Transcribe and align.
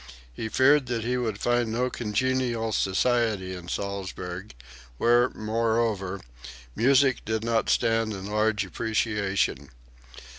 He 0.33 0.49
feared 0.49 0.87
that 0.87 1.03
he 1.03 1.15
"would 1.15 1.37
find 1.37 1.71
no 1.71 1.91
congenial 1.91 2.71
society" 2.71 3.53
in 3.53 3.67
Salzburg, 3.67 4.55
where, 4.97 5.29
moreover, 5.29 6.21
music 6.75 7.23
did 7.23 7.43
not 7.43 7.69
stand 7.69 8.11
in 8.11 8.25
large 8.25 8.65
appreciation. 8.65 9.69